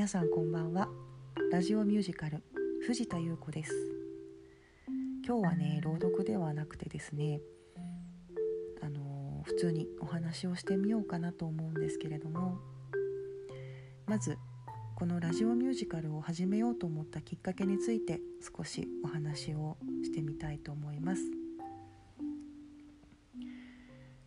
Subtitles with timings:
[0.00, 0.88] 皆さんこんばんは。
[1.52, 2.42] ラジオミュージカル
[2.86, 3.70] 藤田優子です。
[5.22, 7.42] 今日はね朗読ではなくてですね
[8.80, 12.56] あの普通にお話をしてみようかなと思うんですけれども
[14.06, 14.38] まず
[14.96, 18.22] このラジオミュージカルを始めようと思ったきっかけについて
[18.56, 21.30] 少しお話をしてみたいと思います。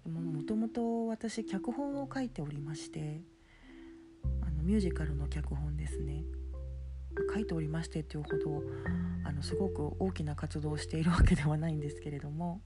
[0.06, 3.22] もともと私脚本を書いておりまして
[4.64, 6.24] ミュージカルの脚本ですね。
[7.34, 8.64] 書いておりましてっていうほど
[9.24, 12.62] あのすごく大きな活動をしているわけではないんですけれども。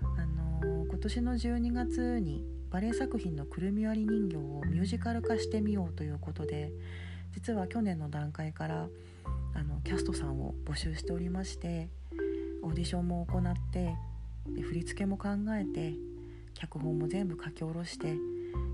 [0.00, 6.72] あの今年の12月にバレエ作品の「くるみ割り人形」をミュージカル化してみようということで
[7.32, 8.88] 実は去年の段階から
[9.54, 11.88] あのキャストさんを募集しておりまして
[12.62, 13.94] オーディションも行って
[14.46, 15.94] で振り付けも考えて
[16.54, 18.16] 脚本も全部書き下ろして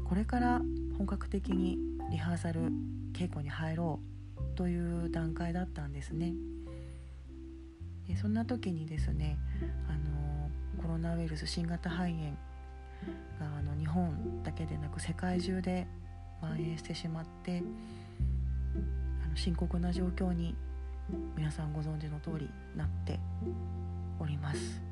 [0.04, 0.62] これから
[0.96, 1.78] 本格的に
[2.10, 2.60] リハーサル
[3.12, 4.00] 稽古に入ろ
[4.36, 6.34] うという段階だったんですね。
[8.08, 9.38] でそんな時にですね
[9.88, 12.30] あのコロナウイルス新型肺炎
[13.40, 15.86] があの日本だけでなく世界中で
[16.40, 17.62] 蔓延してしまって
[19.24, 20.54] あの深刻な状況に
[21.36, 23.18] 皆さんご存知の通りなって
[24.18, 24.82] おります。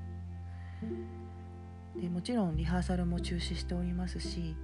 [2.01, 4.57] でもちろんリハーサルも中止しておりますし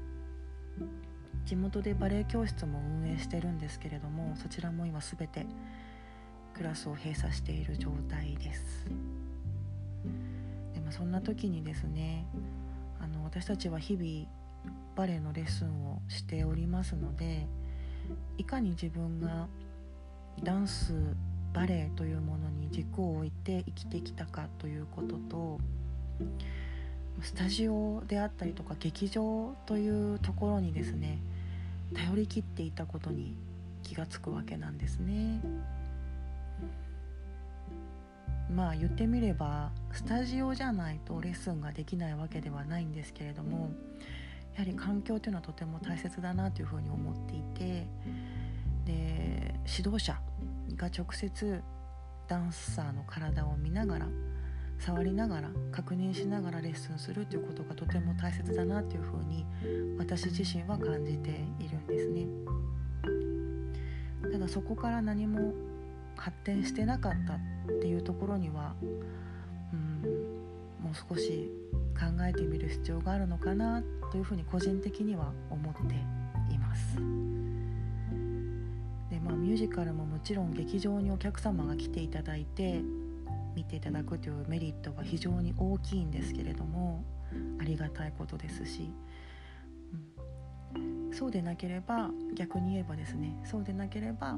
[1.49, 5.47] 地元でバレエ教室も運営してるんですけれどもそちらも今全て
[6.53, 8.85] クラスを閉鎖している状態です。
[10.75, 12.27] でもそんな時にですね
[13.01, 14.27] あの私たちは日々
[14.95, 17.47] バレエのレッスンをしておりますので
[18.37, 19.47] いかに自分が
[20.43, 20.93] ダンス
[21.55, 25.59] バレエというものに軸を置いて生きてきたかということと
[27.23, 31.19] スタジオであったりとか劇場というところにですね
[31.95, 33.35] 頼りきっていたことに
[33.83, 35.41] 気がつくわけなんですね。
[38.55, 43.71] まあ言ってみればスタジオじゃないとレッスンができないわけではないんですけれども
[44.55, 47.87] やはり環境というのはとても大切だなというふうに思っていて
[48.87, 50.19] で指導者
[50.77, 51.63] が直接
[52.27, 54.07] ダンサーの体を見ながら
[54.79, 59.45] 触りながら確認しながらレッスンするということがとても大切だなというふうに
[59.99, 62.27] 私自身は感じているんですね。
[64.33, 65.53] ただそこから何も
[66.17, 67.39] 発展してなかったっ
[67.81, 68.75] ていうところには
[69.73, 70.03] うん
[70.83, 71.51] もう少し
[71.99, 75.95] 考えてみる必要があるのかなというふうに個人的には思って
[76.53, 76.97] います。
[79.11, 82.83] でまあミュージカルももちろん劇場にお客様が来ていただいて
[83.59, 87.05] 見ていただくというメリットが非常に大きいんですけれども
[87.61, 88.93] ありがたいことですし、
[90.77, 94.37] うん、そうでなければ逆に言えばですねそうでなければ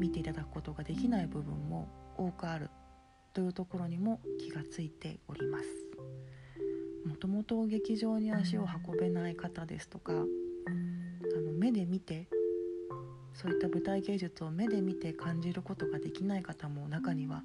[0.00, 1.88] 見ていただくことができない部分も
[2.18, 2.70] 多くある
[3.32, 5.64] というところにも気がついております。
[7.06, 12.28] もともと劇場に足を運べない方ですとかあの目で見て
[13.36, 17.44] そういった舞台芸術を目で見て感じることができない方も中には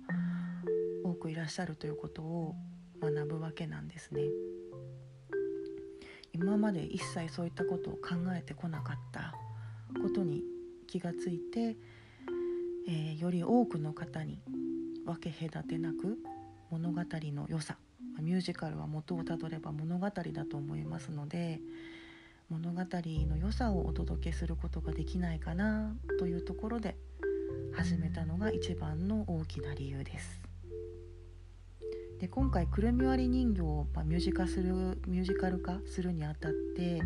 [1.03, 2.56] 多くいらっしゃるということを
[3.01, 4.22] 学ぶわけなんですね。
[6.34, 9.34] 今まで一切そういったことを考えてこなかった
[10.01, 10.44] ことに
[10.88, 11.75] 気がついて、
[12.88, 14.40] えー、より多くの方に
[15.06, 16.17] 分け隔てなく
[16.69, 17.78] 物語の良さ
[18.19, 21.59] ミュージカルは元をたどれば物語だと思いますので
[22.50, 26.97] 物語の良さをお届けすることができないかなというところで
[27.73, 30.50] 始めたのが一番の大きな理由です。
[32.22, 37.02] で今回「くるみ割り人形」を、まあ、ミュージカするミュージカル化するにあたって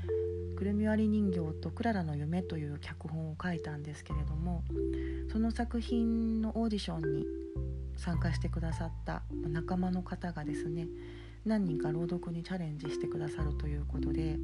[0.56, 4.62] 「くるみ割り人形とクララの夢」という脚本を書いたんですけれども
[5.32, 7.24] その作品のオーディションに
[7.96, 10.86] 参加してくださった仲間の方がですね
[11.46, 14.38] 何人か朗読にチャレンジしてくださるということで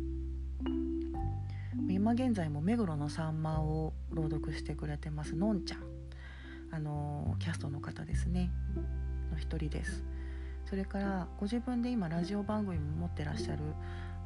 [1.90, 5.94] 今現在も目黒のさんまを朗読してくれてますのんちゃん。
[6.70, 8.50] あのキャストの方ですね
[9.34, 10.04] の一人です。
[10.64, 13.62] それからご自分で今ラジオ番組も持ってらっしゃる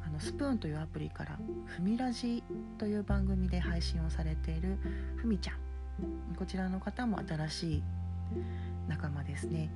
[0.05, 2.43] あのスプーンというアプリから「ふみラジ」
[2.77, 4.77] という番組で配信をされている
[5.17, 5.55] ふみちゃん。
[6.37, 7.83] こちらの方も新しい
[8.87, 9.69] 仲間ですね。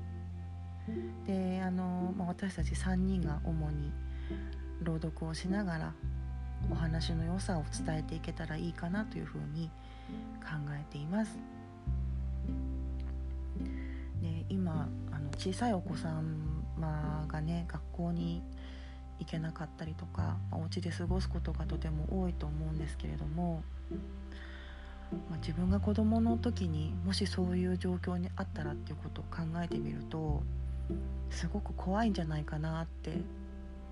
[1.25, 3.91] であの、まあ、私たち3人が主に
[4.81, 5.93] 朗読をしながら
[6.71, 9.69] お話の良さを伝えていけたらいいかなというふうに
[10.41, 11.37] 考えています。
[14.21, 14.87] で今
[15.37, 16.23] 小さいお子様
[17.27, 18.41] がね学校に
[19.19, 23.63] 行けなかったりとかお家で過ごすことがとても多いと思うんですけれども
[25.29, 30.43] まあ、自分が子どもの時にもしそういう状況にあったらっていうことを考えてみると
[31.29, 33.21] すごく怖いんじゃないかなって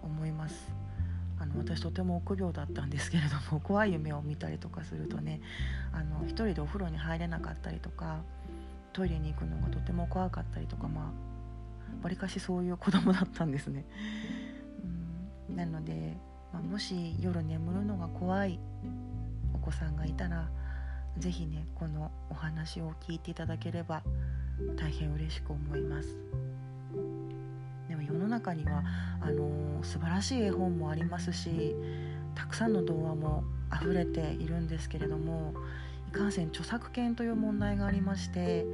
[0.03, 0.73] 思います。
[1.39, 5.41] あの私とても臆病だったんですけれども 怖い夢を見たりとかするとね
[5.91, 8.21] あの一人でお風呂に入れなかったりとか
[8.93, 11.30] トイレに行くのがとても怖かったりとかまあ
[12.01, 13.85] わりかしそういう子供だったんですね。
[15.49, 16.17] うんなので、
[16.53, 18.59] まあ、もし夜眠るのが怖い
[19.53, 20.49] お子さんがいたら
[21.17, 24.01] 是非ねこのお話を聞いていただければ
[24.77, 26.17] 大変嬉しく思います。
[27.87, 28.83] でも世の中には
[29.19, 31.75] あの、素晴らしい絵本もありますし
[32.35, 33.43] たくさんの童話も
[33.73, 35.53] 溢れているんですけれども
[36.07, 38.65] いかんせん著作権という問題がありまして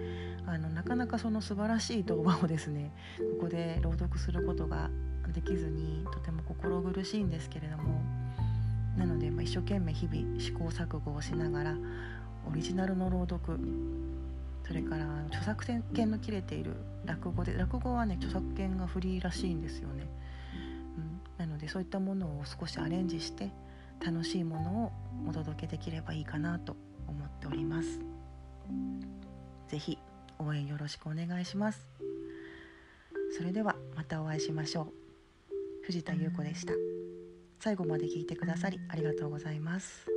[0.48, 2.92] あのなかなかその素晴らしい動画をですね
[3.40, 4.90] ここで朗読することが
[5.34, 8.02] できずにとても心苦しいんですけれども
[8.98, 11.76] なので、まあ、一生懸命日々試行錯誤をしながら
[12.50, 13.60] オリジナルの朗読
[14.66, 20.08] それから著作権の切れている落語で落語はね著作権がフリーらしいんですよね、
[21.40, 23.52] うん、なのでそういったものを少しアレンジして
[24.04, 24.92] 楽しいものを
[25.30, 28.00] お届けできればいいかなと思っております。
[29.68, 29.98] 是非
[30.40, 31.86] 応援よろしくお願いします。
[33.38, 34.94] それではまたお会いしましょう。
[35.86, 36.74] 藤田優子でした。
[37.60, 40.08] 最後まで聞いてくださりありがとうございます。